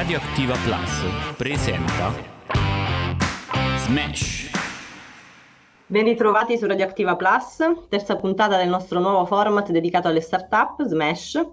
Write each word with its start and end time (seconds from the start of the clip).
Radioattiva 0.00 0.56
Plus 0.64 1.34
presenta 1.36 2.10
Smash. 3.76 4.50
Ben 5.84 6.04
ritrovati 6.04 6.56
su 6.56 6.66
Radioattiva 6.66 7.16
Plus, 7.16 7.58
terza 7.90 8.16
puntata 8.16 8.56
del 8.56 8.70
nostro 8.70 8.98
nuovo 8.98 9.26
format 9.26 9.70
dedicato 9.70 10.08
alle 10.08 10.22
start-up, 10.22 10.86
Smash. 10.86 11.46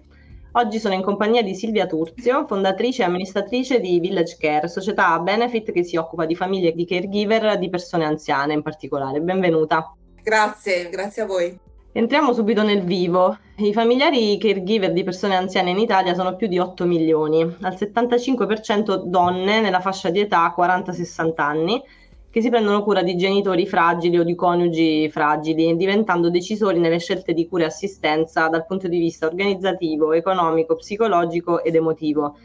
Oggi 0.53 0.79
sono 0.79 0.93
in 0.93 1.03
compagnia 1.03 1.41
di 1.41 1.55
Silvia 1.55 1.87
Turzio, 1.87 2.47
fondatrice 2.47 3.01
e 3.01 3.05
amministratrice 3.05 3.81
di 3.81 3.99
Village 3.99 4.37
Care, 4.39 4.69
società 4.69 5.09
a 5.09 5.19
benefit 5.19 5.73
che 5.73 5.83
si 5.83 5.97
occupa 5.97 6.25
di 6.25 6.35
famiglie 6.37 6.69
e 6.69 6.73
di 6.73 6.85
caregiver 6.85 7.57
di 7.57 7.69
persone 7.69 8.05
anziane 8.05 8.53
in 8.53 8.61
particolare. 8.61 9.19
Benvenuta. 9.19 9.93
Grazie, 10.23 10.87
grazie 10.87 11.23
a 11.23 11.25
voi. 11.25 11.66
Entriamo 11.97 12.31
subito 12.31 12.61
nel 12.61 12.83
vivo. 12.83 13.35
I 13.55 13.73
familiari 13.73 14.37
caregiver 14.37 14.93
di 14.93 15.03
persone 15.03 15.35
anziane 15.35 15.71
in 15.71 15.79
Italia 15.79 16.13
sono 16.13 16.35
più 16.35 16.45
di 16.45 16.59
8 16.59 16.85
milioni, 16.85 17.41
al 17.41 17.73
75% 17.73 18.97
donne 19.05 19.61
nella 19.61 19.79
fascia 19.79 20.11
di 20.11 20.19
età 20.19 20.53
40-60 20.55 21.31
anni, 21.37 21.81
che 22.29 22.39
si 22.39 22.51
prendono 22.51 22.83
cura 22.83 23.01
di 23.01 23.15
genitori 23.15 23.65
fragili 23.65 24.19
o 24.19 24.23
di 24.23 24.35
coniugi 24.35 25.09
fragili, 25.09 25.75
diventando 25.75 26.29
decisori 26.29 26.77
nelle 26.77 26.99
scelte 26.99 27.33
di 27.33 27.47
cura 27.47 27.63
e 27.63 27.65
assistenza 27.65 28.47
dal 28.47 28.67
punto 28.67 28.87
di 28.87 28.99
vista 28.99 29.25
organizzativo, 29.25 30.13
economico, 30.13 30.75
psicologico 30.75 31.63
ed 31.63 31.73
emotivo. 31.73 32.37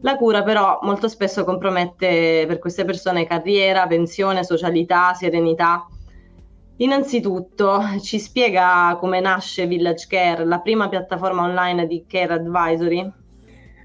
La 0.00 0.16
cura 0.16 0.42
però 0.42 0.78
molto 0.80 1.08
spesso 1.08 1.44
compromette 1.44 2.46
per 2.46 2.58
queste 2.58 2.86
persone 2.86 3.26
carriera, 3.26 3.86
pensione, 3.86 4.42
socialità, 4.42 5.12
serenità 5.12 5.86
Innanzitutto 6.78 7.80
ci 8.02 8.18
spiega 8.18 8.98
come 9.00 9.18
nasce 9.20 9.66
Village 9.66 10.06
Care, 10.08 10.44
la 10.44 10.60
prima 10.60 10.90
piattaforma 10.90 11.44
online 11.44 11.86
di 11.86 12.04
care 12.06 12.34
advisory? 12.34 13.10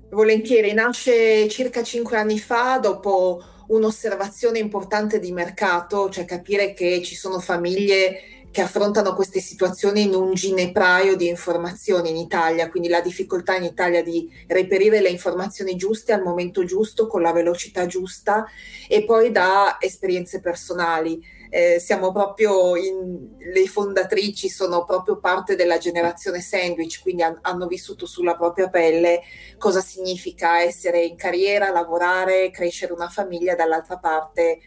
Volentieri, 0.10 0.74
nasce 0.74 1.48
circa 1.48 1.84
cinque 1.84 2.18
anni 2.18 2.38
fa 2.38 2.80
dopo 2.80 3.42
un'osservazione 3.68 4.60
importante 4.60 5.20
di 5.20 5.32
mercato, 5.32 6.10
cioè 6.10 6.26
capire 6.26 6.74
che 6.74 7.02
ci 7.02 7.16
sono 7.16 7.40
famiglie 7.40 8.42
che 8.52 8.60
affrontano 8.60 9.16
queste 9.16 9.40
situazioni 9.40 10.02
in 10.02 10.14
un 10.14 10.34
ginepraio 10.34 11.16
di 11.16 11.30
informazioni 11.30 12.10
in 12.10 12.18
Italia, 12.18 12.70
quindi 12.70 12.90
la 12.90 13.00
difficoltà 13.00 13.56
in 13.56 13.64
Italia 13.64 14.04
di 14.04 14.30
reperire 14.48 15.00
le 15.00 15.08
informazioni 15.08 15.78
giuste 15.78 16.12
al 16.12 16.22
momento 16.22 16.66
giusto, 16.66 17.08
con 17.08 17.22
la 17.22 17.32
velocità 17.32 17.86
giusta 17.86 18.46
e 18.90 19.06
poi 19.06 19.32
da 19.32 19.78
esperienze 19.80 20.42
personali 20.42 21.40
eh, 21.54 21.80
siamo 21.80 22.14
proprio 22.14 22.78
in, 22.78 23.36
le 23.38 23.68
fondatrici 23.68 24.48
sono 24.48 24.86
proprio 24.86 25.20
parte 25.20 25.56
della 25.56 25.78
generazione 25.78 26.40
sandwich, 26.40 27.02
quindi 27.02 27.24
han, 27.24 27.38
hanno 27.42 27.68
vissuto 27.68 28.06
sulla 28.06 28.38
propria 28.38 28.70
pelle 28.70 29.22
cosa 29.58 29.82
significa 29.82 30.62
essere 30.62 31.04
in 31.04 31.18
carriera, 31.18 31.70
lavorare, 31.70 32.52
crescere 32.52 32.94
una 32.94 33.10
famiglia, 33.10 33.54
dall'altra 33.54 33.98
parte 33.98 34.60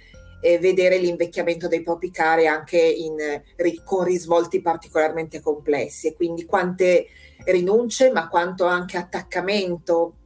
eh, 0.43 0.59
vedere 0.59 0.99
l'invecchiamento 0.99 1.69
dei 1.69 1.81
propri 1.81 2.11
cari 2.11 2.47
anche 2.47 2.79
in, 2.79 3.17
con 3.83 4.05
risvolti 4.05 4.61
particolarmente 4.61 5.41
complessi. 5.41 6.09
E 6.09 6.15
quindi 6.15 6.45
quante 6.45 7.07
rinunce 7.47 8.13
ma 8.13 8.29
quanto 8.29 8.67
anche 8.67 8.99
attaccamento 8.99 10.17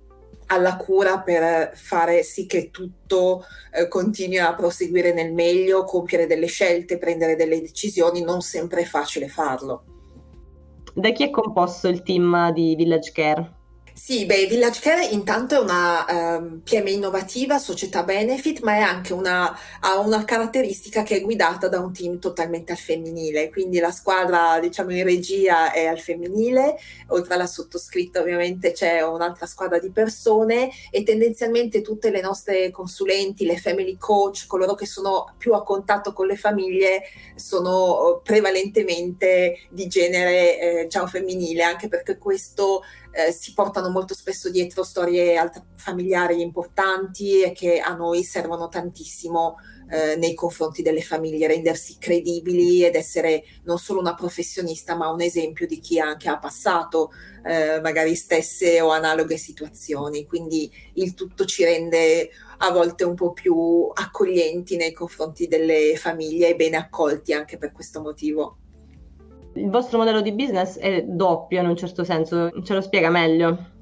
alla 0.49 0.77
cura 0.77 1.21
per 1.21 1.73
fare 1.75 2.23
sì 2.23 2.47
che 2.47 2.71
tutto 2.71 3.45
eh, 3.73 3.89
continui 3.89 4.39
a 4.39 4.55
proseguire 4.55 5.13
nel 5.13 5.33
meglio, 5.33 5.85
compiere 5.85 6.27
delle 6.27 6.47
scelte, 6.47 6.99
prendere 6.99 7.37
delle 7.37 7.61
decisioni, 7.61 8.23
non 8.23 8.41
sempre 8.41 8.83
è 8.83 8.85
facile 8.85 9.29
farlo. 9.29 9.85
Da 10.95 11.11
chi 11.11 11.25
è 11.25 11.31
composto 11.31 11.89
il 11.89 12.03
team 12.03 12.53
di 12.53 12.75
Village 12.75 13.13
Care? 13.13 13.58
Sì, 14.01 14.25
beh, 14.27 14.47
Village 14.47 14.81
Care 14.81 15.05
intanto 15.07 15.57
è 15.57 15.59
una 15.59 16.07
ehm, 16.07 16.61
PMI 16.63 16.95
innovativa, 16.95 17.59
società 17.59 18.05
benefit, 18.05 18.61
ma 18.61 18.75
è 18.75 18.81
anche 18.81 19.13
una, 19.13 19.55
ha 19.81 19.99
una 19.99 20.25
caratteristica 20.25 21.03
che 21.03 21.17
è 21.17 21.21
guidata 21.21 21.69
da 21.69 21.81
un 21.81 21.93
team 21.93 22.19
totalmente 22.21 22.71
al 22.71 22.79
femminile, 22.79 23.51
quindi 23.51 23.81
la 23.81 23.91
squadra 23.91 24.61
diciamo 24.61 24.93
in 24.93 25.03
regia 25.03 25.73
è 25.73 25.87
al 25.87 25.99
femminile, 25.99 26.79
oltre 27.09 27.35
alla 27.35 27.47
sottoscritta 27.47 28.21
ovviamente 28.21 28.71
c'è 28.71 29.03
un'altra 29.03 29.47
squadra 29.47 29.81
di 29.81 29.91
persone 29.91 30.71
e 30.91 31.03
tendenzialmente 31.03 31.83
tutte 31.83 32.11
le 32.11 32.21
nostre 32.21 32.71
consulenti, 32.71 33.45
le 33.45 33.59
family 33.59 33.97
coach, 33.99 34.47
coloro 34.47 34.75
che 34.75 34.87
sono 34.87 35.35
più 35.37 35.53
a 35.55 35.65
contatto 35.65 36.13
con 36.13 36.29
le 36.29 36.37
famiglie 36.37 37.03
sono 37.35 38.21
prevalentemente 38.23 39.59
di 39.71 39.89
genere 39.89 40.61
eh, 40.61 40.83
diciamo 40.85 41.09
femminile, 41.09 41.65
anche 41.65 41.89
perché 41.89 42.17
questo 42.17 42.83
eh, 43.11 43.33
si 43.33 43.53
portano 43.53 43.91
molto 43.91 44.15
spesso 44.15 44.51
dietro 44.51 44.83
storie 44.83 45.37
alt- 45.37 45.65
familiari 45.77 46.41
importanti 46.41 47.43
e 47.43 47.53
che 47.53 47.81
a 47.81 47.95
noi 47.95 48.23
servono 48.23 48.69
tantissimo 48.69 49.57
eh, 49.91 50.17
nei 50.17 50.35
confronti 50.35 50.83
delle 50.83 51.01
famiglie, 51.01 51.47
rendersi 51.47 51.97
credibili 51.99 52.85
ed 52.85 52.95
essere 52.95 53.45
non 53.65 53.79
solo 53.79 54.01
una 54.01 54.15
professionista 54.15 54.95
ma 54.95 55.11
un 55.11 55.23
esempio 55.23 55.67
di 55.67 55.79
chi 55.81 55.99
anche 55.99 56.29
ha 56.29 56.39
passato 56.39 57.11
eh, 57.45 57.81
magari 57.81 58.15
stesse 58.15 58.81
o 58.81 58.91
analoghe 58.91 59.37
situazioni. 59.37 60.27
Quindi 60.27 60.71
il 60.95 61.15
tutto 61.15 61.45
ci 61.45 61.65
rende 61.65 62.29
a 62.59 62.71
volte 62.71 63.05
un 63.05 63.15
po' 63.15 63.33
più 63.33 63.91
accoglienti 63.93 64.77
nei 64.77 64.93
confronti 64.93 65.47
delle 65.47 65.97
famiglie 65.97 66.49
e 66.49 66.57
bene 66.57 66.77
accolti 66.77 67.33
anche 67.33 67.57
per 67.57 67.73
questo 67.73 68.03
motivo 68.03 68.59
il 69.55 69.71
vostro 69.71 69.99
modello 69.99 70.21
di 70.21 70.33
business 70.33 70.79
è 70.79 71.03
doppio 71.03 71.61
in 71.61 71.69
un 71.69 71.77
certo 71.77 72.05
senso, 72.05 72.51
ce 72.63 72.75
lo 72.75 72.81
spiega 72.81 73.11
meglio? 73.11 73.77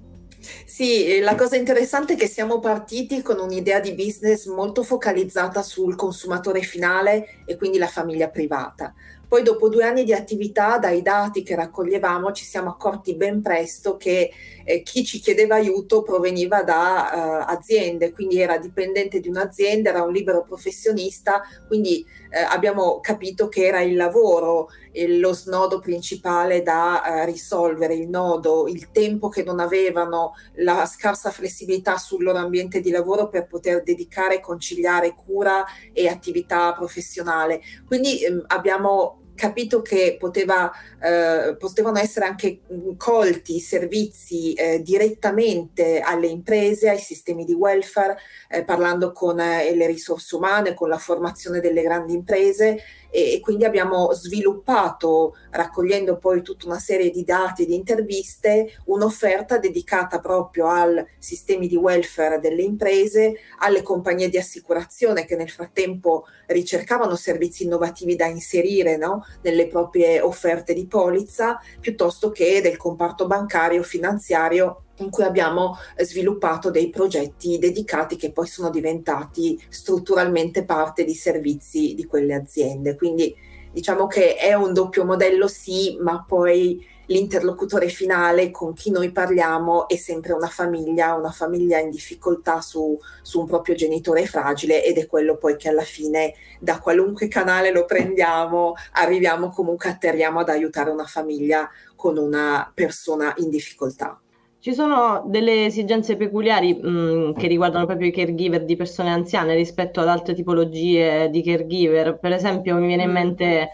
Sì, 0.64 1.18
la 1.20 1.34
cosa 1.34 1.56
interessante 1.56 2.12
è 2.12 2.16
che 2.16 2.28
siamo 2.28 2.60
partiti 2.60 3.22
con 3.22 3.40
un'idea 3.40 3.80
di 3.80 3.94
business 3.94 4.46
molto 4.46 4.82
focalizzata 4.82 5.62
sul 5.62 5.96
consumatore 5.96 6.60
finale 6.60 7.42
e 7.46 7.56
quindi 7.56 7.78
la 7.78 7.88
famiglia 7.88 8.28
privata. 8.28 8.94
Poi 9.28 9.42
dopo 9.42 9.68
due 9.68 9.84
anni 9.84 10.04
di 10.04 10.12
attività, 10.12 10.78
dai 10.78 11.02
dati 11.02 11.42
che 11.42 11.56
raccoglievamo, 11.56 12.30
ci 12.30 12.44
siamo 12.44 12.70
accorti 12.70 13.16
ben 13.16 13.42
presto 13.42 13.96
che 13.96 14.30
eh, 14.64 14.82
chi 14.82 15.04
ci 15.04 15.18
chiedeva 15.18 15.56
aiuto 15.56 16.02
proveniva 16.02 16.62
da 16.62 17.44
uh, 17.46 17.52
aziende, 17.52 18.12
quindi 18.12 18.40
era 18.40 18.56
dipendente 18.58 19.18
di 19.18 19.28
un'azienda, 19.28 19.90
era 19.90 20.02
un 20.04 20.12
libero 20.12 20.42
professionista, 20.42 21.42
quindi 21.66 22.06
eh, 22.30 22.40
abbiamo 22.40 23.00
capito 23.00 23.48
che 23.48 23.64
era 23.66 23.80
il 23.80 23.96
lavoro 23.96 24.68
eh, 24.92 25.18
lo 25.18 25.32
snodo 25.34 25.78
principale 25.78 26.62
da 26.62 27.02
uh, 27.04 27.24
risolvere, 27.26 27.94
il 27.94 28.08
nodo, 28.08 28.66
il 28.66 28.90
tempo 28.90 29.28
che 29.28 29.42
non 29.42 29.60
avevano, 29.60 30.32
la 30.54 30.86
scarsa 30.86 31.30
flessibilità 31.30 31.98
sul 31.98 32.22
loro 32.22 32.38
ambiente 32.38 32.80
di 32.80 32.90
lavoro 32.90 33.28
per 33.28 33.46
poter 33.46 33.82
dedicare 33.82 34.36
e 34.36 34.40
conciliare 34.40 35.14
cura 35.14 35.64
e 35.92 36.08
attività 36.08 36.72
professionale. 36.72 37.60
Quindi 37.86 38.24
ehm, 38.24 38.44
abbiamo 38.46 39.20
capito 39.36 39.82
che 39.82 40.16
poteva, 40.18 40.72
eh, 41.00 41.54
potevano 41.56 41.98
essere 41.98 42.26
anche 42.26 42.62
colti 42.96 43.60
servizi 43.60 44.54
eh, 44.54 44.82
direttamente 44.82 46.00
alle 46.00 46.26
imprese, 46.26 46.88
ai 46.88 46.98
sistemi 46.98 47.44
di 47.44 47.52
welfare, 47.52 48.16
eh, 48.48 48.64
parlando 48.64 49.12
con 49.12 49.38
eh, 49.38 49.72
le 49.76 49.86
risorse 49.86 50.34
umane, 50.34 50.74
con 50.74 50.88
la 50.88 50.98
formazione 50.98 51.60
delle 51.60 51.82
grandi 51.82 52.14
imprese 52.14 52.82
e, 53.16 53.40
quindi 53.40 53.64
abbiamo 53.64 54.12
sviluppato, 54.12 55.36
raccogliendo 55.50 56.18
poi 56.18 56.42
tutta 56.42 56.66
una 56.66 56.78
serie 56.78 57.08
di 57.08 57.24
dati 57.24 57.62
e 57.62 57.66
di 57.66 57.74
interviste, 57.74 58.82
un'offerta 58.84 59.56
dedicata 59.56 60.20
proprio 60.20 60.68
ai 60.68 61.02
sistemi 61.18 61.66
di 61.66 61.76
welfare 61.76 62.38
delle 62.40 62.60
imprese, 62.60 63.36
alle 63.60 63.80
compagnie 63.80 64.28
di 64.28 64.36
assicurazione 64.36 65.24
che 65.24 65.34
nel 65.34 65.48
frattempo 65.48 66.26
ricercavano 66.48 67.16
servizi 67.16 67.64
innovativi 67.64 68.16
da 68.16 68.26
inserire 68.26 68.98
no? 68.98 69.24
nelle 69.40 69.66
proprie 69.66 70.20
offerte 70.20 70.74
di 70.74 70.86
polizza, 70.86 71.58
piuttosto 71.80 72.30
che 72.30 72.60
del 72.60 72.76
comparto 72.76 73.26
bancario, 73.26 73.82
finanziario 73.82 74.82
in 74.98 75.10
cui 75.10 75.24
abbiamo 75.24 75.76
sviluppato 75.98 76.70
dei 76.70 76.90
progetti 76.90 77.58
dedicati 77.58 78.16
che 78.16 78.32
poi 78.32 78.46
sono 78.46 78.70
diventati 78.70 79.60
strutturalmente 79.68 80.64
parte 80.64 81.04
di 81.04 81.14
servizi 81.14 81.94
di 81.94 82.04
quelle 82.06 82.34
aziende. 82.34 82.96
Quindi 82.96 83.34
diciamo 83.72 84.06
che 84.06 84.36
è 84.36 84.54
un 84.54 84.72
doppio 84.72 85.04
modello 85.04 85.48
sì, 85.48 85.98
ma 86.00 86.24
poi 86.26 86.94
l'interlocutore 87.06 87.88
finale 87.88 88.50
con 88.50 88.72
chi 88.72 88.90
noi 88.90 89.12
parliamo 89.12 89.88
è 89.88 89.96
sempre 89.96 90.32
una 90.32 90.48
famiglia, 90.48 91.14
una 91.14 91.30
famiglia 91.30 91.78
in 91.78 91.90
difficoltà 91.90 92.60
su, 92.60 92.98
su, 93.22 93.40
un 93.40 93.46
proprio 93.46 93.74
genitore 93.74 94.26
fragile 94.26 94.84
ed 94.84 94.98
è 94.98 95.06
quello 95.06 95.36
poi 95.36 95.56
che 95.56 95.68
alla 95.68 95.82
fine 95.82 96.34
da 96.58 96.78
qualunque 96.78 97.28
canale 97.28 97.70
lo 97.70 97.84
prendiamo 97.84 98.74
arriviamo 98.92 99.50
comunque 99.50 99.90
atterriamo 99.90 100.40
ad 100.40 100.48
aiutare 100.48 100.90
una 100.90 101.06
famiglia 101.06 101.68
con 101.94 102.16
una 102.16 102.70
persona 102.74 103.32
in 103.36 103.50
difficoltà. 103.50 104.20
Ci 104.66 104.74
sono 104.74 105.22
delle 105.26 105.66
esigenze 105.66 106.16
peculiari 106.16 106.74
mh, 106.74 106.88
mm, 106.88 107.32
che 107.34 107.46
riguardano 107.46 107.86
proprio 107.86 108.08
i 108.08 108.10
caregiver 108.10 108.64
di 108.64 108.74
persone 108.74 109.10
anziane 109.10 109.54
rispetto 109.54 110.00
ad 110.00 110.08
altre 110.08 110.34
tipologie 110.34 111.30
di 111.30 111.40
caregiver. 111.40 112.18
Per 112.18 112.32
esempio, 112.32 112.74
mi 112.74 112.88
viene 112.88 113.04
in 113.04 113.10
mm. 113.10 113.12
mente 113.12 113.68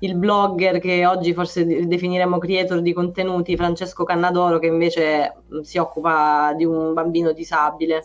il 0.00 0.16
blogger 0.16 0.80
che 0.80 1.06
oggi 1.06 1.32
forse 1.32 1.86
definiremmo 1.86 2.38
creator 2.38 2.80
di 2.80 2.92
contenuti, 2.92 3.54
Francesco 3.54 4.02
Cannadoro, 4.02 4.58
che 4.58 4.66
invece 4.66 5.34
mm, 5.54 5.60
si 5.60 5.78
occupa 5.78 6.52
di 6.56 6.64
un 6.64 6.94
bambino 6.94 7.30
disabile. 7.30 8.04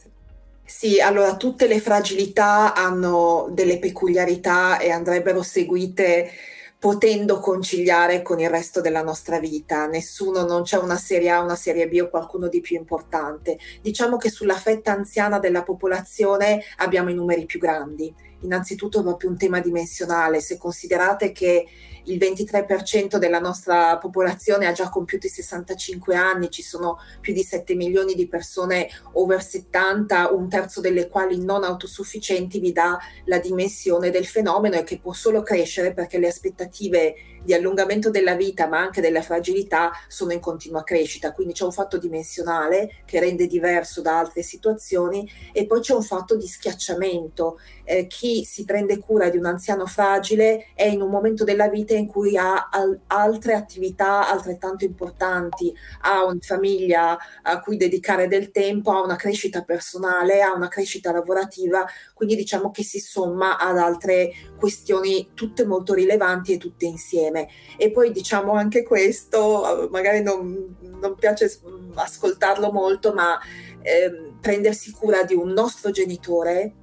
Sì, 0.63 1.01
allora 1.01 1.35
tutte 1.35 1.65
le 1.65 1.79
fragilità 1.79 2.75
hanno 2.75 3.47
delle 3.49 3.79
peculiarità 3.79 4.77
e 4.77 4.91
andrebbero 4.91 5.41
seguite 5.41 6.29
potendo 6.79 7.39
conciliare 7.39 8.21
con 8.21 8.39
il 8.39 8.49
resto 8.49 8.79
della 8.79 9.03
nostra 9.03 9.37
vita. 9.37 9.85
Nessuno, 9.85 10.45
non 10.45 10.63
c'è 10.63 10.77
una 10.77 10.95
serie 10.95 11.29
A, 11.29 11.41
una 11.41 11.57
serie 11.57 11.89
B 11.89 11.99
o 12.01 12.09
qualcuno 12.09 12.47
di 12.47 12.61
più 12.61 12.77
importante. 12.77 13.59
Diciamo 13.81 14.15
che 14.15 14.29
sulla 14.29 14.55
fetta 14.55 14.93
anziana 14.93 15.39
della 15.39 15.63
popolazione 15.63 16.63
abbiamo 16.77 17.09
i 17.09 17.13
numeri 17.13 17.45
più 17.45 17.59
grandi. 17.59 18.27
Innanzitutto 18.41 19.01
proprio 19.01 19.29
un 19.29 19.37
tema 19.37 19.59
dimensionale, 19.59 20.39
se 20.39 20.57
considerate 20.57 21.31
che 21.31 21.65
il 22.05 22.17
23% 22.17 23.17
della 23.17 23.39
nostra 23.39 23.97
popolazione 23.97 24.65
ha 24.65 24.71
già 24.71 24.89
compiuto 24.89 25.27
i 25.27 25.29
65 25.29 26.15
anni, 26.15 26.49
ci 26.49 26.61
sono 26.61 26.97
più 27.19 27.33
di 27.33 27.43
7 27.43 27.75
milioni 27.75 28.15
di 28.15 28.27
persone 28.27 28.89
over 29.13 29.43
70, 29.43 30.33
un 30.33 30.47
terzo 30.49 30.81
delle 30.81 31.07
quali 31.07 31.43
non 31.43 31.63
autosufficienti, 31.63 32.59
vi 32.59 32.71
dà 32.71 32.97
la 33.25 33.39
dimensione 33.39 34.09
del 34.09 34.25
fenomeno 34.25 34.75
e 34.75 34.83
che 34.83 34.99
può 34.99 35.13
solo 35.13 35.43
crescere 35.43 35.93
perché 35.93 36.17
le 36.17 36.27
aspettative 36.27 37.15
di 37.43 37.53
allungamento 37.53 38.09
della 38.09 38.35
vita 38.35 38.67
ma 38.67 38.79
anche 38.79 39.01
della 39.01 39.21
fragilità 39.21 39.91
sono 40.07 40.33
in 40.33 40.39
continua 40.39 40.83
crescita, 40.83 41.31
quindi 41.31 41.53
c'è 41.53 41.63
un 41.63 41.71
fatto 41.71 41.97
dimensionale 41.97 42.97
che 43.05 43.19
rende 43.19 43.47
diverso 43.47 44.01
da 44.01 44.19
altre 44.19 44.43
situazioni 44.43 45.29
e 45.51 45.65
poi 45.65 45.81
c'è 45.81 45.93
un 45.93 46.03
fatto 46.03 46.35
di 46.35 46.47
schiacciamento. 46.47 47.59
Eh, 47.83 48.07
chi 48.07 48.43
si 48.45 48.65
prende 48.65 48.99
cura 48.99 49.29
di 49.29 49.37
un 49.37 49.45
anziano 49.45 49.87
fragile 49.87 50.67
è 50.75 50.85
in 50.85 51.01
un 51.01 51.09
momento 51.09 51.43
della 51.43 51.69
vita 51.69 51.95
in 51.95 52.05
cui 52.05 52.37
ha 52.37 52.69
al- 52.71 52.99
altre 53.07 53.53
attività 53.53 54.29
altrettanto 54.29 54.85
importanti, 54.85 55.73
ha 56.01 56.23
una 56.23 56.37
famiglia 56.39 57.17
a 57.41 57.59
cui 57.59 57.77
dedicare 57.77 58.27
del 58.27 58.51
tempo, 58.51 58.91
ha 58.91 59.01
una 59.01 59.15
crescita 59.15 59.63
personale, 59.63 60.41
ha 60.41 60.53
una 60.53 60.67
crescita 60.67 61.11
lavorativa, 61.11 61.85
quindi 62.13 62.35
diciamo 62.35 62.71
che 62.71 62.83
si 62.83 62.99
somma 62.99 63.57
ad 63.57 63.77
altre 63.77 64.31
questioni 64.57 65.29
tutte 65.33 65.65
molto 65.65 65.93
rilevanti 65.93 66.53
e 66.53 66.57
tutte 66.57 66.85
insieme. 66.85 67.28
E 67.77 67.91
poi 67.91 68.11
diciamo 68.11 68.53
anche 68.53 68.83
questo, 68.83 69.87
magari 69.91 70.21
non, 70.21 70.75
non 70.99 71.15
piace 71.15 71.51
ascoltarlo 71.95 72.71
molto, 72.71 73.13
ma 73.13 73.39
eh, 73.81 74.33
prendersi 74.39 74.91
cura 74.91 75.23
di 75.23 75.35
un 75.35 75.49
nostro 75.49 75.91
genitore 75.91 76.73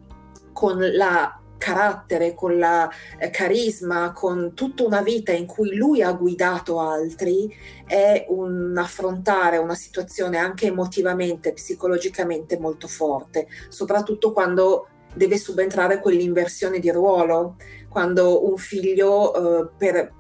con 0.53 0.79
la 0.79 1.41
carattere, 1.59 2.35
con 2.35 2.59
la 2.59 2.89
eh, 3.19 3.31
carisma, 3.31 4.13
con 4.13 4.53
tutta 4.55 4.85
una 4.85 5.03
vita 5.03 5.33
in 5.33 5.47
cui 5.47 5.75
lui 5.75 6.03
ha 6.03 6.13
guidato 6.13 6.81
altri, 6.81 7.53
è 7.87 8.27
un 8.29 8.75
affrontare 8.77 9.57
una 9.57 9.75
situazione 9.75 10.39
anche 10.39 10.67
emotivamente, 10.67 11.53
psicologicamente 11.53 12.59
molto 12.59 12.89
forte, 12.89 13.47
soprattutto 13.69 14.33
quando 14.33 14.89
deve 15.15 15.39
subentrare 15.39 15.99
quell'inversione 16.01 16.79
di 16.79 16.91
ruolo, 16.91 17.57
quando 17.89 18.49
un 18.49 18.59
figlio 18.59 19.35
eh, 19.65 19.69
per 19.77 20.13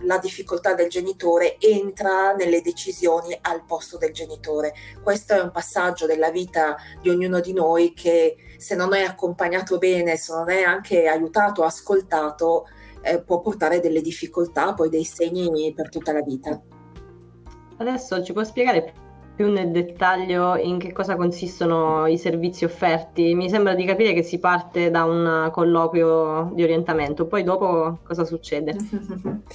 la 0.00 0.18
difficoltà 0.18 0.74
del 0.74 0.88
genitore 0.88 1.56
entra 1.58 2.32
nelle 2.34 2.60
decisioni 2.60 3.36
al 3.40 3.64
posto 3.64 3.96
del 3.96 4.12
genitore. 4.12 4.74
Questo 5.02 5.34
è 5.34 5.40
un 5.40 5.50
passaggio 5.50 6.06
della 6.06 6.30
vita 6.30 6.76
di 7.00 7.08
ognuno 7.08 7.40
di 7.40 7.52
noi 7.52 7.92
che 7.92 8.36
se 8.56 8.74
non 8.74 8.94
è 8.94 9.02
accompagnato 9.02 9.78
bene, 9.78 10.16
se 10.16 10.32
non 10.32 10.50
è 10.50 10.62
anche 10.62 11.06
aiutato, 11.08 11.64
ascoltato, 11.64 12.66
eh, 13.02 13.20
può 13.22 13.40
portare 13.40 13.80
delle 13.80 14.00
difficoltà, 14.00 14.74
poi 14.74 14.88
dei 14.88 15.04
segni 15.04 15.72
per 15.74 15.88
tutta 15.88 16.12
la 16.12 16.22
vita. 16.22 16.60
Adesso 17.78 18.22
ci 18.22 18.32
può 18.32 18.44
spiegare 18.44 19.01
più 19.34 19.50
nel 19.50 19.70
dettaglio 19.70 20.56
in 20.56 20.78
che 20.78 20.92
cosa 20.92 21.16
consistono 21.16 22.06
i 22.06 22.18
servizi 22.18 22.64
offerti. 22.64 23.34
Mi 23.34 23.48
sembra 23.48 23.74
di 23.74 23.84
capire 23.84 24.12
che 24.12 24.22
si 24.22 24.38
parte 24.38 24.90
da 24.90 25.04
un 25.04 25.50
colloquio 25.52 26.50
di 26.54 26.62
orientamento, 26.62 27.26
poi 27.26 27.42
dopo 27.42 27.98
cosa 28.04 28.24
succede? 28.24 28.76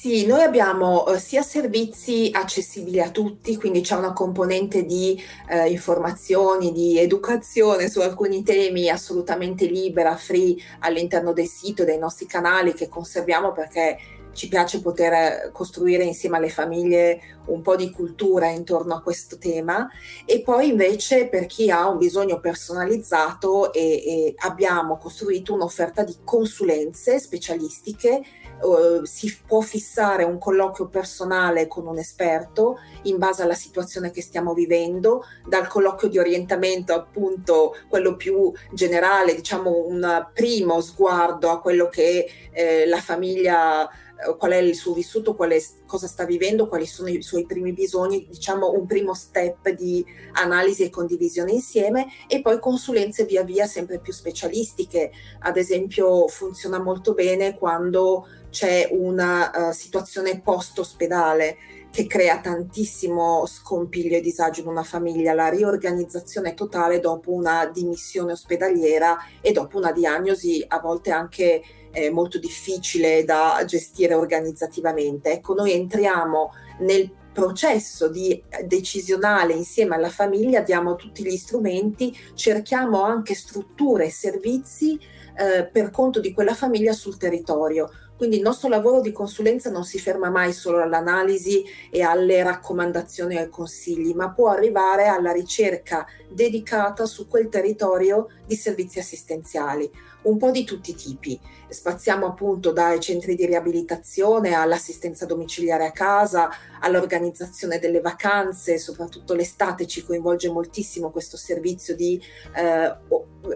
Sì, 0.00 0.24
noi 0.24 0.42
abbiamo 0.42 1.06
eh, 1.08 1.18
sia 1.18 1.42
servizi 1.42 2.30
accessibili 2.32 3.00
a 3.00 3.10
tutti, 3.10 3.56
quindi 3.56 3.82
c'è 3.82 3.96
una 3.96 4.14
componente 4.14 4.86
di 4.86 5.20
eh, 5.46 5.70
informazioni, 5.70 6.72
di 6.72 6.98
educazione 6.98 7.90
su 7.90 8.00
alcuni 8.00 8.42
temi 8.42 8.88
assolutamente 8.88 9.66
libera, 9.66 10.16
free 10.16 10.56
all'interno 10.78 11.34
del 11.34 11.46
sito, 11.46 11.84
dei 11.84 11.98
nostri 11.98 12.24
canali 12.24 12.72
che 12.72 12.88
conserviamo 12.88 13.52
perché 13.52 13.98
ci 14.32 14.48
piace 14.48 14.80
poter 14.80 15.50
costruire 15.52 16.04
insieme 16.04 16.36
alle 16.36 16.48
famiglie 16.48 17.38
un 17.46 17.62
po' 17.62 17.76
di 17.76 17.90
cultura 17.90 18.48
intorno 18.48 18.94
a 18.94 19.02
questo 19.02 19.38
tema. 19.38 19.88
E 20.24 20.42
poi 20.42 20.68
invece 20.68 21.28
per 21.28 21.46
chi 21.46 21.70
ha 21.70 21.88
un 21.88 21.98
bisogno 21.98 22.40
personalizzato 22.40 23.72
e, 23.72 23.80
e 23.80 24.34
abbiamo 24.38 24.96
costruito 24.96 25.54
un'offerta 25.54 26.02
di 26.02 26.16
consulenze 26.24 27.18
specialistiche 27.18 28.22
Uh, 28.60 29.06
si 29.06 29.34
può 29.46 29.62
fissare 29.62 30.22
un 30.22 30.36
colloquio 30.38 30.88
personale 30.88 31.66
con 31.66 31.86
un 31.86 31.96
esperto 31.96 32.76
in 33.04 33.16
base 33.16 33.42
alla 33.42 33.54
situazione 33.54 34.10
che 34.10 34.20
stiamo 34.20 34.52
vivendo, 34.52 35.24
dal 35.48 35.66
colloquio 35.66 36.10
di 36.10 36.18
orientamento 36.18 36.92
appunto 36.92 37.74
quello 37.88 38.16
più 38.16 38.52
generale, 38.72 39.34
diciamo 39.34 39.86
un 39.86 40.28
primo 40.34 40.82
sguardo 40.82 41.48
a 41.48 41.58
quello 41.58 41.88
che 41.88 42.28
eh, 42.52 42.86
la 42.86 43.00
famiglia 43.00 43.88
eh, 43.88 43.94
qual 44.36 44.52
è 44.52 44.56
il 44.56 44.74
suo 44.74 44.92
vissuto, 44.92 45.36
è, 45.36 45.62
cosa 45.86 46.06
sta 46.06 46.24
vivendo, 46.24 46.66
quali 46.66 46.86
sono 46.86 47.08
i 47.08 47.22
suoi 47.22 47.46
primi 47.46 47.72
bisogni, 47.72 48.26
diciamo 48.28 48.70
un 48.72 48.86
primo 48.86 49.14
step 49.14 49.70
di 49.70 50.04
analisi 50.32 50.82
e 50.82 50.90
condivisione 50.90 51.52
insieme 51.52 52.06
e 52.26 52.40
poi 52.40 52.58
consulenze 52.58 53.24
via 53.24 53.42
via 53.42 53.66
sempre 53.66 53.98
più 53.98 54.12
specialistiche. 54.12 55.10
Ad 55.40 55.56
esempio 55.56 56.28
funziona 56.28 56.78
molto 56.78 57.14
bene 57.14 57.56
quando 57.56 58.26
c'è 58.50 58.88
una 58.90 59.68
uh, 59.68 59.72
situazione 59.72 60.40
post-ospedale 60.40 61.56
che 61.90 62.06
crea 62.06 62.38
tantissimo 62.40 63.44
scompiglio 63.46 64.16
e 64.16 64.20
disagio 64.20 64.60
in 64.60 64.68
una 64.68 64.84
famiglia, 64.84 65.34
la 65.34 65.48
riorganizzazione 65.48 66.54
totale 66.54 67.00
dopo 67.00 67.32
una 67.32 67.66
dimissione 67.66 68.32
ospedaliera 68.32 69.18
e 69.40 69.50
dopo 69.50 69.76
una 69.76 69.90
diagnosi 69.90 70.64
a 70.66 70.78
volte 70.78 71.10
anche 71.10 71.62
eh, 71.92 72.10
molto 72.10 72.38
difficile 72.38 73.24
da 73.24 73.62
gestire 73.66 74.14
organizzativamente. 74.14 75.32
Ecco, 75.32 75.54
noi 75.54 75.72
entriamo 75.72 76.52
nel 76.80 77.10
processo 77.32 78.08
di 78.08 78.42
decisionale 78.64 79.52
insieme 79.52 79.94
alla 79.94 80.10
famiglia, 80.10 80.62
diamo 80.62 80.96
tutti 80.96 81.22
gli 81.22 81.36
strumenti, 81.36 82.16
cerchiamo 82.34 83.02
anche 83.02 83.34
strutture 83.34 84.06
e 84.06 84.10
servizi 84.10 84.98
eh, 85.36 85.66
per 85.66 85.90
conto 85.90 86.20
di 86.20 86.32
quella 86.32 86.54
famiglia 86.54 86.92
sul 86.92 87.16
territorio. 87.16 87.88
Quindi 88.16 88.36
il 88.36 88.42
nostro 88.42 88.68
lavoro 88.68 89.00
di 89.00 89.12
consulenza 89.12 89.70
non 89.70 89.84
si 89.84 89.98
ferma 89.98 90.28
mai 90.28 90.52
solo 90.52 90.82
all'analisi 90.82 91.64
e 91.90 92.02
alle 92.02 92.42
raccomandazioni 92.42 93.36
e 93.36 93.38
ai 93.38 93.48
consigli, 93.48 94.12
ma 94.12 94.30
può 94.30 94.50
arrivare 94.50 95.06
alla 95.06 95.32
ricerca 95.32 96.06
dedicata 96.28 97.06
su 97.06 97.26
quel 97.26 97.48
territorio 97.48 98.28
di 98.44 98.56
servizi 98.56 98.98
assistenziali 98.98 99.90
un 100.22 100.36
po' 100.36 100.50
di 100.50 100.64
tutti 100.64 100.90
i 100.90 100.94
tipi. 100.94 101.40
Spaziamo 101.68 102.26
appunto 102.26 102.72
dai 102.72 102.98
centri 102.98 103.34
di 103.36 103.46
riabilitazione 103.46 104.54
all'assistenza 104.54 105.24
domiciliare 105.24 105.86
a 105.86 105.92
casa, 105.92 106.50
all'organizzazione 106.80 107.78
delle 107.78 108.00
vacanze, 108.00 108.78
soprattutto 108.78 109.34
l'estate 109.34 109.86
ci 109.86 110.04
coinvolge 110.04 110.50
moltissimo 110.50 111.10
questo 111.10 111.36
servizio 111.36 111.94
di 111.94 112.20
eh, 112.56 112.96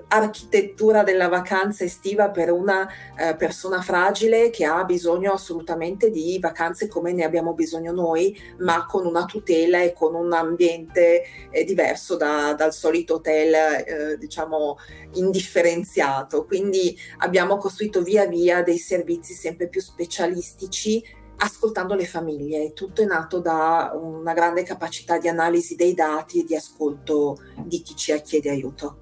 architettura 0.08 1.02
della 1.02 1.28
vacanza 1.28 1.84
estiva 1.84 2.30
per 2.30 2.50
una 2.50 2.88
eh, 3.16 3.34
persona 3.36 3.82
fragile 3.82 4.50
che 4.50 4.64
ha 4.64 4.84
bisogno 4.84 5.32
assolutamente 5.32 6.10
di 6.10 6.38
vacanze 6.40 6.88
come 6.88 7.12
ne 7.12 7.24
abbiamo 7.24 7.52
bisogno 7.52 7.92
noi, 7.92 8.36
ma 8.58 8.86
con 8.86 9.06
una 9.06 9.24
tutela 9.24 9.82
e 9.82 9.92
con 9.92 10.14
un 10.14 10.32
ambiente 10.32 11.24
eh, 11.50 11.64
diverso 11.64 12.16
da, 12.16 12.54
dal 12.54 12.72
solito 12.72 13.14
hotel, 13.14 13.54
eh, 13.54 14.18
diciamo, 14.18 14.78
indifferenziato. 15.14 16.44
Quindi 16.54 16.96
abbiamo 17.18 17.56
costruito 17.56 18.00
via 18.00 18.26
via 18.26 18.62
dei 18.62 18.78
servizi 18.78 19.34
sempre 19.34 19.66
più 19.66 19.80
specialistici 19.80 21.02
ascoltando 21.38 21.96
le 21.96 22.04
famiglie. 22.04 22.72
Tutto 22.74 23.02
è 23.02 23.06
nato 23.06 23.40
da 23.40 23.92
una 24.00 24.32
grande 24.34 24.62
capacità 24.62 25.18
di 25.18 25.26
analisi 25.26 25.74
dei 25.74 25.94
dati 25.94 26.42
e 26.42 26.44
di 26.44 26.54
ascolto 26.54 27.38
di 27.64 27.82
chi 27.82 27.96
ci 27.96 28.14
chiede 28.22 28.50
aiuto. 28.50 28.96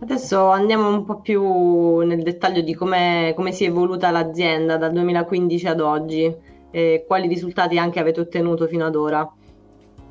Adesso 0.00 0.48
andiamo 0.50 0.90
un 0.90 1.06
po' 1.06 1.22
più 1.22 2.00
nel 2.00 2.22
dettaglio 2.22 2.60
di 2.60 2.74
come, 2.74 3.34
si 3.50 3.64
è 3.64 3.68
evoluta 3.68 4.10
l'azienda 4.10 4.76
dal 4.76 4.92
2015 4.92 5.66
ad 5.66 5.80
oggi 5.80 6.36
e 6.70 7.04
quali 7.06 7.26
risultati 7.26 7.78
anche 7.78 8.00
avete 8.00 8.20
ottenuto 8.20 8.66
fino 8.66 8.84
ad 8.84 8.96
ora. 8.96 9.32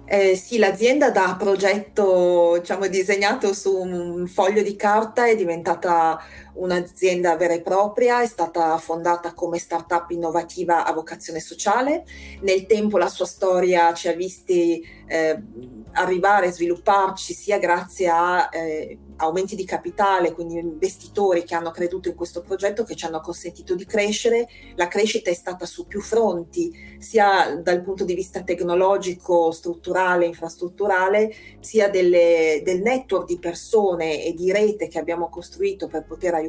Eh, 0.09 0.37
sì, 0.37 0.57
l'azienda 0.57 1.11
da 1.11 1.35
progetto 1.37 2.57
diciamo, 2.59 2.87
disegnato 2.87 3.53
su 3.53 3.75
un 3.75 4.25
foglio 4.27 4.61
di 4.61 4.77
carta 4.77 5.27
è 5.27 5.35
diventata 5.35 6.17
un'azienda 6.57 7.35
vera 7.35 7.53
e 7.53 7.61
propria, 7.61 8.21
è 8.21 8.27
stata 8.27 8.77
fondata 8.77 9.33
come 9.33 9.59
startup 9.59 10.09
innovativa 10.09 10.85
a 10.85 10.93
vocazione 10.93 11.39
sociale. 11.39 12.05
Nel 12.41 12.65
tempo 12.65 12.97
la 12.97 13.09
sua 13.09 13.25
storia 13.25 13.93
ci 13.93 14.07
ha 14.07 14.13
visti 14.13 14.83
eh, 15.07 15.41
arrivare 15.93 16.47
a 16.47 16.51
svilupparci 16.51 17.33
sia 17.33 17.57
grazie 17.59 18.07
a 18.09 18.49
eh, 18.51 18.97
aumenti 19.17 19.55
di 19.55 19.65
capitale, 19.65 20.33
quindi 20.33 20.59
investitori 20.59 21.43
che 21.43 21.55
hanno 21.55 21.71
creduto 21.71 22.09
in 22.09 22.15
questo 22.15 22.41
progetto 22.41 22.83
che 22.83 22.95
ci 22.95 23.05
hanno 23.05 23.19
consentito 23.19 23.73
di 23.73 23.85
crescere. 23.85 24.47
La 24.75 24.87
crescita 24.87 25.29
è 25.29 25.33
stata 25.33 25.65
su 25.65 25.87
più 25.87 26.01
fronti, 26.01 26.71
sia 26.99 27.55
dal 27.55 27.81
punto 27.81 28.03
di 28.03 28.13
vista 28.13 28.43
tecnologico, 28.43 29.51
strutturale, 29.51 30.25
infrastrutturale, 30.25 31.33
sia 31.59 31.89
delle, 31.89 32.61
del 32.63 32.81
network 32.81 33.25
di 33.25 33.39
persone 33.39 34.23
e 34.23 34.33
di 34.33 34.51
rete 34.51 34.87
che 34.87 34.99
abbiamo 34.99 35.29
costruito 35.29 35.87
per 35.87 36.05
poter 36.05 36.33
aiutare 36.33 36.46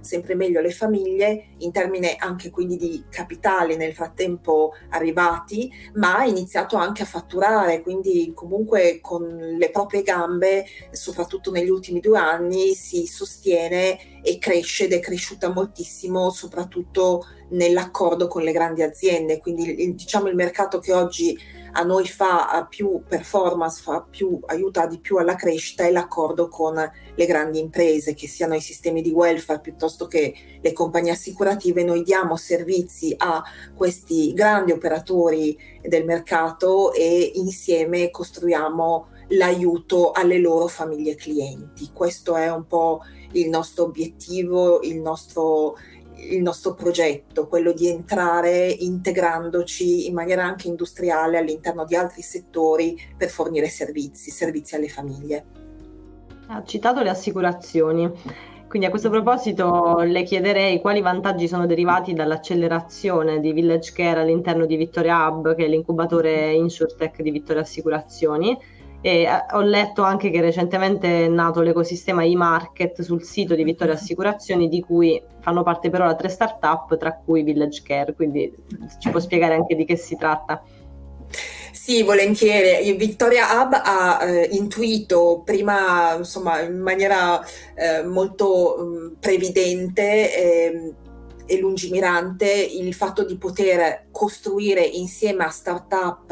sempre 0.00 0.34
meglio 0.34 0.60
le 0.60 0.70
famiglie, 0.70 1.50
in 1.58 1.72
termini 1.72 2.14
anche 2.18 2.50
quindi 2.50 2.76
di 2.76 3.04
capitali 3.08 3.76
nel 3.76 3.94
frattempo 3.94 4.72
arrivati, 4.90 5.70
ma 5.94 6.18
ha 6.18 6.24
iniziato 6.24 6.76
anche 6.76 7.02
a 7.02 7.06
fatturare, 7.06 7.82
quindi 7.82 8.32
comunque 8.34 9.00
con 9.00 9.26
le 9.26 9.70
proprie 9.70 10.02
gambe, 10.02 10.64
soprattutto 10.90 11.50
negli 11.50 11.70
ultimi 11.70 12.00
due 12.00 12.18
anni 12.18 12.74
si 12.74 13.06
sostiene 13.06 14.22
e 14.22 14.38
cresce 14.38 14.84
ed 14.84 14.92
è 14.92 15.00
cresciuta 15.00 15.50
moltissimo, 15.50 16.30
soprattutto 16.30 17.24
nell'accordo 17.50 18.28
con 18.28 18.42
le 18.42 18.52
grandi 18.52 18.82
aziende. 18.82 19.38
Quindi 19.38 19.94
diciamo 19.94 20.28
il 20.28 20.34
mercato 20.34 20.78
che 20.78 20.92
oggi 20.92 21.36
a 21.72 21.82
noi 21.82 22.06
fa 22.06 22.66
più 22.68 23.02
performance, 23.06 23.82
fa 23.82 24.04
più, 24.08 24.38
aiuta 24.46 24.86
di 24.86 24.98
più 24.98 25.16
alla 25.16 25.34
crescita 25.34 25.84
è 25.84 25.90
l'accordo 25.90 26.48
con 26.48 26.74
le 26.74 27.26
grandi 27.26 27.58
imprese, 27.58 28.14
che 28.14 28.26
siano 28.26 28.54
i 28.54 28.60
sistemi 28.60 29.02
di 29.02 29.10
welfare 29.10 29.60
piuttosto 29.60 30.06
che 30.06 30.34
le 30.60 30.72
compagnie 30.72 31.12
assicurative. 31.12 31.84
Noi 31.84 32.02
diamo 32.02 32.36
servizi 32.36 33.14
a 33.16 33.42
questi 33.74 34.32
grandi 34.32 34.72
operatori 34.72 35.56
del 35.82 36.04
mercato 36.04 36.92
e 36.92 37.32
insieme 37.34 38.10
costruiamo 38.10 39.08
l'aiuto 39.30 40.12
alle 40.12 40.38
loro 40.38 40.66
famiglie 40.66 41.14
clienti. 41.14 41.90
Questo 41.92 42.36
è 42.36 42.50
un 42.50 42.66
po' 42.66 43.02
il 43.32 43.48
nostro 43.48 43.84
obiettivo, 43.84 44.80
il 44.82 45.00
nostro, 45.00 45.76
il 46.28 46.42
nostro 46.42 46.74
progetto, 46.74 47.46
quello 47.46 47.72
di 47.72 47.88
entrare 47.88 48.66
integrandoci 48.68 50.06
in 50.06 50.14
maniera 50.14 50.44
anche 50.44 50.68
industriale 50.68 51.38
all'interno 51.38 51.84
di 51.84 51.96
altri 51.96 52.22
settori 52.22 52.98
per 53.16 53.28
fornire 53.28 53.68
servizi, 53.68 54.30
servizi 54.30 54.74
alle 54.74 54.88
famiglie. 54.88 55.44
Ha 56.48 56.62
citato 56.64 57.02
le 57.02 57.10
assicurazioni. 57.10 58.10
Quindi 58.68 58.86
a 58.86 58.90
questo 58.90 59.10
proposito 59.10 59.98
le 59.98 60.22
chiederei 60.22 60.80
quali 60.80 61.00
vantaggi 61.00 61.48
sono 61.48 61.66
derivati 61.66 62.12
dall'accelerazione 62.12 63.40
di 63.40 63.52
Village 63.52 63.92
Care 63.92 64.20
all'interno 64.20 64.64
di 64.64 64.76
Vittoria 64.76 65.26
Hub, 65.26 65.56
che 65.56 65.64
è 65.64 65.68
l'incubatore 65.68 66.52
InsurTech 66.52 67.20
di 67.20 67.32
Vittoria 67.32 67.62
Assicurazioni, 67.62 68.56
e 69.02 69.22
eh, 69.22 69.28
ho 69.52 69.60
letto 69.60 70.02
anche 70.02 70.30
che 70.30 70.40
recentemente 70.40 71.24
è 71.24 71.28
nato 71.28 71.60
l'ecosistema 71.60 72.22
e-market 72.24 73.00
sul 73.02 73.22
sito 73.22 73.54
di 73.54 73.64
Vittoria 73.64 73.94
Assicurazioni, 73.94 74.68
di 74.68 74.80
cui 74.80 75.20
fanno 75.40 75.62
parte 75.62 75.90
per 75.90 76.02
ora 76.02 76.14
tre 76.14 76.28
start-up, 76.28 76.96
tra 76.96 77.14
cui 77.14 77.42
Village 77.42 77.82
Care. 77.84 78.14
Quindi 78.14 78.54
ci 78.98 79.10
può 79.10 79.20
spiegare 79.20 79.54
anche 79.54 79.74
di 79.74 79.84
che 79.84 79.96
si 79.96 80.16
tratta? 80.16 80.62
Sì, 81.72 82.02
volentieri. 82.02 82.92
Vittoria 82.92 83.46
Hub 83.62 83.72
ha 83.72 84.18
eh, 84.22 84.48
intuito 84.52 85.42
prima, 85.44 86.14
insomma, 86.16 86.60
in 86.60 86.78
maniera 86.78 87.40
eh, 87.74 88.04
molto 88.04 88.76
mh, 88.78 88.82
mm, 88.82 89.12
previdente 89.18 90.36
eh, 90.36 90.94
e 91.50 91.58
lungimirante 91.58 92.48
il 92.48 92.94
fatto 92.94 93.24
di 93.24 93.36
poter 93.36 94.06
costruire 94.12 94.84
insieme 94.84 95.42
a 95.42 95.50
start-up 95.50 96.30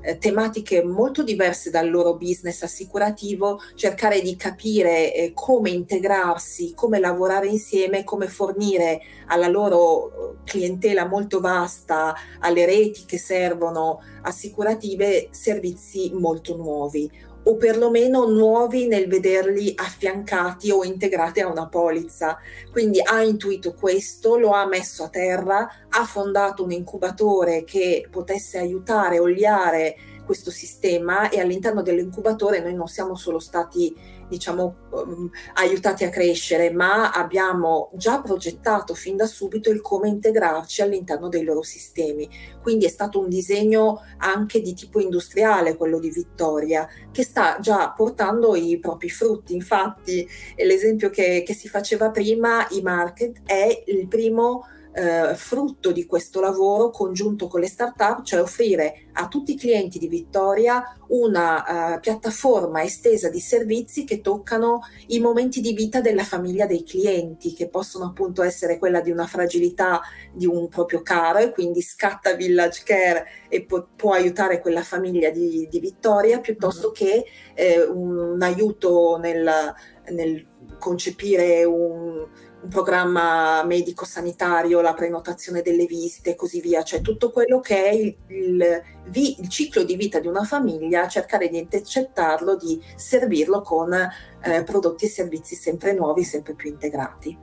eh, 0.00 0.18
tematiche 0.18 0.82
molto 0.82 1.22
diverse 1.22 1.70
dal 1.70 1.88
loro 1.88 2.16
business 2.16 2.64
assicurativo, 2.64 3.60
cercare 3.76 4.20
di 4.20 4.34
capire 4.34 5.14
eh, 5.14 5.30
come 5.34 5.70
integrarsi, 5.70 6.72
come 6.74 6.98
lavorare 6.98 7.46
insieme, 7.46 8.02
come 8.02 8.26
fornire 8.26 9.00
alla 9.26 9.46
loro 9.46 10.10
eh, 10.10 10.36
clientela 10.42 11.06
molto 11.06 11.38
vasta, 11.38 12.12
alle 12.40 12.66
reti 12.66 13.04
che 13.04 13.18
servono 13.18 14.02
assicurative, 14.22 15.28
servizi 15.30 16.10
molto 16.12 16.56
nuovi 16.56 17.08
o 17.48 17.56
perlomeno 17.56 18.26
nuovi 18.26 18.86
nel 18.86 19.06
vederli 19.06 19.72
affiancati 19.76 20.70
o 20.70 20.84
integrati 20.84 21.40
a 21.40 21.48
una 21.48 21.68
polizza. 21.68 22.38
Quindi 22.70 23.00
ha 23.00 23.22
intuito 23.22 23.74
questo, 23.74 24.36
lo 24.36 24.50
ha 24.50 24.66
messo 24.66 25.04
a 25.04 25.08
terra, 25.08 25.68
ha 25.88 26.04
fondato 26.04 26.64
un 26.64 26.72
incubatore 26.72 27.64
che 27.64 28.06
potesse 28.10 28.58
aiutare, 28.58 29.20
oliare 29.20 29.96
questo 30.24 30.50
sistema 30.50 31.28
e 31.28 31.40
all'interno 31.40 31.82
dell'incubatore 31.82 32.60
noi 32.60 32.74
non 32.74 32.88
siamo 32.88 33.14
solo 33.14 33.38
stati 33.38 33.94
diciamo 34.28 34.74
um, 34.90 35.30
aiutati 35.54 36.04
a 36.04 36.10
crescere, 36.10 36.70
ma 36.70 37.10
abbiamo 37.10 37.90
già 37.94 38.20
progettato 38.20 38.94
fin 38.94 39.16
da 39.16 39.26
subito 39.26 39.70
il 39.70 39.80
come 39.80 40.08
integrarci 40.08 40.82
all'interno 40.82 41.28
dei 41.28 41.44
loro 41.44 41.62
sistemi. 41.62 42.28
Quindi 42.62 42.86
è 42.86 42.88
stato 42.88 43.20
un 43.20 43.28
disegno 43.28 44.02
anche 44.18 44.60
di 44.60 44.74
tipo 44.74 45.00
industriale 45.00 45.76
quello 45.76 45.98
di 45.98 46.10
Vittoria, 46.10 46.88
che 47.12 47.22
sta 47.22 47.58
già 47.60 47.90
portando 47.90 48.54
i 48.56 48.78
propri 48.78 49.10
frutti. 49.10 49.54
Infatti, 49.54 50.28
l'esempio 50.56 51.10
che, 51.10 51.42
che 51.44 51.54
si 51.54 51.68
faceva 51.68 52.10
prima, 52.10 52.66
i 52.70 52.82
market 52.82 53.42
è 53.44 53.82
il 53.86 54.06
primo 54.08 54.66
eh, 54.96 55.34
frutto 55.34 55.92
di 55.92 56.06
questo 56.06 56.40
lavoro 56.40 56.88
congiunto 56.88 57.48
con 57.48 57.60
le 57.60 57.68
start-up, 57.68 58.22
cioè 58.22 58.40
offrire 58.40 59.08
a 59.12 59.28
tutti 59.28 59.52
i 59.52 59.56
clienti 59.56 59.98
di 59.98 60.08
Vittoria 60.08 60.96
una 61.08 61.96
uh, 61.96 62.00
piattaforma 62.00 62.82
estesa 62.82 63.28
di 63.28 63.38
servizi 63.38 64.04
che 64.04 64.22
toccano 64.22 64.80
i 65.08 65.20
momenti 65.20 65.60
di 65.60 65.74
vita 65.74 66.00
della 66.00 66.24
famiglia 66.24 66.64
dei 66.64 66.82
clienti, 66.82 67.52
che 67.52 67.68
possono 67.68 68.06
appunto 68.06 68.42
essere 68.42 68.78
quella 68.78 69.02
di 69.02 69.10
una 69.10 69.26
fragilità 69.26 70.00
di 70.32 70.46
un 70.46 70.68
proprio 70.68 71.02
caro 71.02 71.38
e 71.38 71.50
quindi 71.50 71.82
scatta 71.82 72.34
Village 72.34 72.82
Care 72.84 73.26
e 73.48 73.64
po- 73.64 73.88
può 73.94 74.12
aiutare 74.12 74.60
quella 74.60 74.82
famiglia 74.82 75.28
di, 75.28 75.68
di 75.70 75.78
Vittoria, 75.78 76.40
piuttosto 76.40 76.88
uh-huh. 76.88 76.92
che 76.94 77.24
eh, 77.54 77.82
un, 77.82 78.16
un, 78.16 78.42
aiuto 78.42 79.18
nel, 79.18 79.74
nel 80.08 80.46
concepire 80.78 81.64
un 81.64 82.26
un 82.66 82.68
programma 82.68 83.62
medico-sanitario, 83.64 84.80
la 84.80 84.92
prenotazione 84.92 85.62
delle 85.62 85.86
visite 85.86 86.30
e 86.30 86.34
così 86.34 86.60
via, 86.60 86.82
cioè 86.82 87.00
tutto 87.00 87.30
quello 87.30 87.60
che 87.60 87.84
è 87.84 87.92
il, 87.94 88.16
il, 88.26 88.82
il, 89.12 89.48
ciclo 89.48 89.84
di 89.84 89.94
vita 89.94 90.18
di 90.18 90.26
una 90.26 90.42
famiglia, 90.42 91.06
cercare 91.06 91.48
di 91.48 91.58
intercettarlo, 91.58 92.56
di 92.56 92.82
servirlo 92.96 93.62
con 93.62 93.92
eh, 93.92 94.62
prodotti 94.64 95.04
e 95.04 95.08
servizi 95.08 95.54
sempre 95.54 95.94
nuovi, 95.94 96.24
sempre 96.24 96.54
più 96.54 96.68
integrati. 96.70 97.38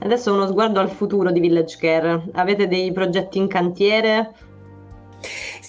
Adesso 0.00 0.32
uno 0.32 0.46
sguardo 0.46 0.78
al 0.78 0.90
futuro 0.90 1.32
di 1.32 1.40
Village 1.40 1.76
Care. 1.76 2.30
Avete 2.34 2.68
dei 2.68 2.92
progetti 2.92 3.38
in 3.38 3.48
cantiere? 3.48 4.32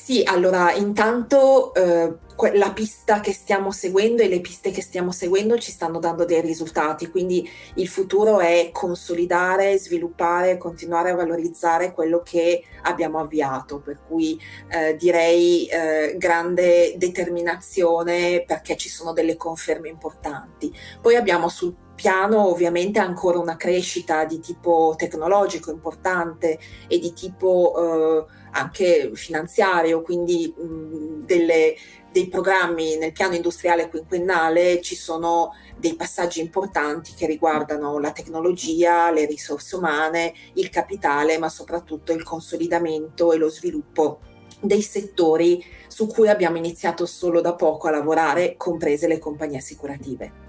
Sì, 0.09 0.23
allora 0.25 0.73
intanto 0.73 1.71
eh, 1.75 2.11
la 2.53 2.71
pista 2.71 3.19
che 3.19 3.31
stiamo 3.31 3.69
seguendo 3.69 4.23
e 4.23 4.27
le 4.27 4.41
piste 4.41 4.71
che 4.71 4.81
stiamo 4.81 5.11
seguendo 5.11 5.55
ci 5.59 5.69
stanno 5.69 5.99
dando 5.99 6.25
dei 6.25 6.41
risultati, 6.41 7.11
quindi 7.11 7.47
il 7.75 7.87
futuro 7.87 8.39
è 8.39 8.71
consolidare, 8.73 9.77
sviluppare, 9.77 10.57
continuare 10.57 11.11
a 11.11 11.15
valorizzare 11.15 11.93
quello 11.93 12.23
che 12.23 12.63
abbiamo 12.81 13.19
avviato, 13.19 13.81
per 13.81 13.99
cui 14.07 14.41
eh, 14.69 14.95
direi 14.95 15.67
eh, 15.67 16.15
grande 16.17 16.95
determinazione 16.97 18.43
perché 18.47 18.75
ci 18.77 18.89
sono 18.89 19.13
delle 19.13 19.37
conferme 19.37 19.89
importanti. 19.89 20.75
Poi 20.99 21.17
abbiamo 21.17 21.49
sul 21.49 21.75
piano 21.93 22.47
ovviamente 22.47 22.97
ancora 22.97 23.37
una 23.37 23.57
crescita 23.57 24.23
di 24.23 24.39
tipo 24.39 24.95
tecnologico 24.97 25.69
importante 25.69 26.57
e 26.87 26.97
di 26.97 27.11
tipo 27.11 28.25
eh, 28.25 28.38
anche 28.51 29.11
finanziario, 29.13 30.01
quindi 30.01 30.53
mh, 30.55 31.25
delle, 31.25 31.75
dei 32.11 32.27
programmi 32.27 32.97
nel 32.97 33.11
piano 33.11 33.35
industriale 33.35 33.89
quinquennale 33.89 34.81
ci 34.81 34.95
sono 34.95 35.53
dei 35.77 35.95
passaggi 35.95 36.41
importanti 36.41 37.13
che 37.15 37.25
riguardano 37.25 37.99
la 37.99 38.11
tecnologia, 38.11 39.11
le 39.11 39.25
risorse 39.25 39.75
umane, 39.75 40.33
il 40.55 40.69
capitale, 40.69 41.37
ma 41.37 41.49
soprattutto 41.49 42.11
il 42.11 42.23
consolidamento 42.23 43.31
e 43.31 43.37
lo 43.37 43.49
sviluppo 43.49 44.19
dei 44.61 44.81
settori 44.81 45.63
su 45.87 46.07
cui 46.07 46.27
abbiamo 46.27 46.57
iniziato 46.57 47.05
solo 47.05 47.41
da 47.41 47.53
poco 47.53 47.87
a 47.87 47.91
lavorare, 47.91 48.55
comprese 48.57 49.07
le 49.07 49.19
compagnie 49.19 49.57
assicurative. 49.57 50.47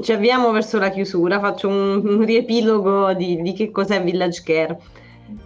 Ci 0.00 0.12
avviamo 0.12 0.50
verso 0.50 0.78
la 0.78 0.90
chiusura, 0.90 1.38
faccio 1.38 1.68
un, 1.68 2.02
un 2.04 2.24
riepilogo 2.24 3.14
di, 3.14 3.40
di 3.40 3.52
che 3.52 3.70
cos'è 3.70 4.02
Village 4.02 4.42
Care. 4.44 4.78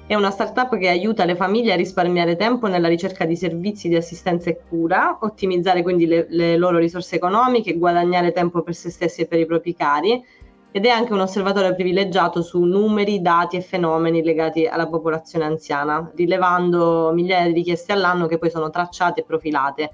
È 0.07 0.15
una 0.15 0.31
startup 0.31 0.77
che 0.77 0.89
aiuta 0.89 1.25
le 1.25 1.37
famiglie 1.37 1.73
a 1.73 1.77
risparmiare 1.77 2.37
tempo 2.37 2.67
nella 2.67 2.89
ricerca 2.89 3.25
di 3.25 3.37
servizi 3.37 3.89
di 3.89 3.97
assistenza 3.97 4.51
e 4.51 4.61
cura, 4.69 5.19
ottimizzare 5.21 5.83
quindi 5.83 6.07
le, 6.07 6.27
le 6.31 6.57
loro 6.57 6.79
risorse 6.79 7.17
economiche, 7.17 7.79
guadagnare 7.79 8.33
tempo 8.33 8.63
per 8.63 8.75
se 8.75 8.91
stessi 8.91 9.23
e 9.23 9.27
per 9.27 9.39
i 9.39 9.47
propri 9.47 9.75
cari 9.75 10.25
ed 10.71 10.85
è 10.85 10.91
anche 10.91 11.13
un 11.13 11.21
osservatore 11.21 11.75
privilegiato 11.75 12.43
su 12.43 12.63
numeri, 12.63 13.23
dati 13.23 13.57
e 13.57 13.63
fenomeni 13.63 14.23
legati 14.23 14.67
alla 14.67 14.87
popolazione 14.87 15.47
anziana, 15.47 16.11
rilevando 16.15 17.11
migliaia 17.13 17.47
di 17.47 17.55
richieste 17.55 17.93
all'anno 17.93 18.27
che 18.27 18.39
poi 18.39 18.51
sono 18.51 18.71
tracciate 18.71 19.21
e 19.21 19.25
profilate. 19.25 19.91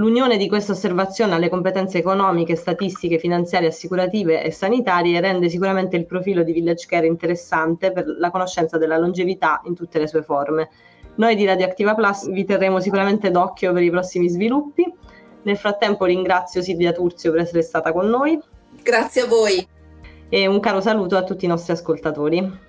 L'unione 0.00 0.38
di 0.38 0.48
questa 0.48 0.72
osservazione 0.72 1.34
alle 1.34 1.50
competenze 1.50 1.98
economiche, 1.98 2.56
statistiche, 2.56 3.18
finanziarie, 3.18 3.68
assicurative 3.68 4.42
e 4.42 4.50
sanitarie 4.50 5.20
rende 5.20 5.50
sicuramente 5.50 5.94
il 5.94 6.06
profilo 6.06 6.42
di 6.42 6.54
Village 6.54 6.86
Care 6.88 7.06
interessante 7.06 7.92
per 7.92 8.06
la 8.06 8.30
conoscenza 8.30 8.78
della 8.78 8.96
longevità 8.96 9.60
in 9.66 9.74
tutte 9.74 9.98
le 9.98 10.06
sue 10.08 10.22
forme. 10.22 10.70
Noi 11.16 11.36
di 11.36 11.44
Radioactiva 11.44 11.94
Plus 11.94 12.30
vi 12.30 12.46
terremo 12.46 12.80
sicuramente 12.80 13.30
d'occhio 13.30 13.74
per 13.74 13.82
i 13.82 13.90
prossimi 13.90 14.30
sviluppi. 14.30 14.90
Nel 15.42 15.58
frattempo 15.58 16.06
ringrazio 16.06 16.62
Silvia 16.62 16.92
Turzio 16.92 17.30
per 17.32 17.42
essere 17.42 17.60
stata 17.60 17.92
con 17.92 18.08
noi. 18.08 18.40
Grazie 18.82 19.20
a 19.20 19.26
voi. 19.26 19.68
E 20.30 20.46
un 20.46 20.60
caro 20.60 20.80
saluto 20.80 21.18
a 21.18 21.24
tutti 21.24 21.44
i 21.44 21.48
nostri 21.48 21.74
ascoltatori. 21.74 22.68